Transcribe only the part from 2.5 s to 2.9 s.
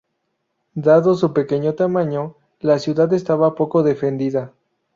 la